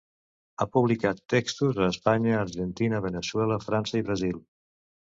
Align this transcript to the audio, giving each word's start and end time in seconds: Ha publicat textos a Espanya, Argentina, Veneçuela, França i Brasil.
Ha 0.55 0.65
publicat 0.77 1.21
textos 1.35 1.83
a 1.89 1.91
Espanya, 1.91 2.35
Argentina, 2.47 3.05
Veneçuela, 3.07 3.63
França 3.69 4.03
i 4.03 4.07
Brasil. 4.11 4.45